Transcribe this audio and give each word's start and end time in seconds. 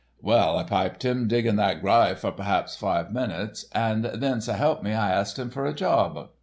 "Well, 0.19 0.57
I 0.57 0.63
piped 0.63 1.05
him 1.05 1.27
digging 1.27 1.57
that 1.57 1.79
gryve 1.83 2.17
for 2.17 2.31
perhaps 2.31 2.75
five 2.75 3.11
minutes, 3.13 3.67
and 3.71 4.05
then, 4.05 4.37
s' 4.37 4.47
help 4.47 4.81
me, 4.81 4.95
I 4.95 5.11
asked 5.11 5.37
him 5.37 5.51
for 5.51 5.67
a 5.67 5.75
job. 5.75 6.29